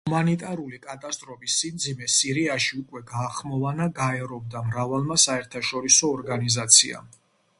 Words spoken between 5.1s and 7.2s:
საერთაშორისო ორგანიზაციამ.